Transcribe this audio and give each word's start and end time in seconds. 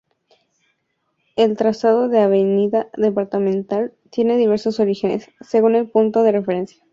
El 1.35 1.55
trazado 1.55 2.09
de 2.09 2.17
avenida 2.21 2.89
Departamental 2.97 3.93
tiene 4.09 4.35
diversos 4.35 4.79
orígenes, 4.79 5.29
según 5.41 5.75
el 5.75 5.87
punto 5.91 6.23
de 6.23 6.31
referencia. 6.31 6.83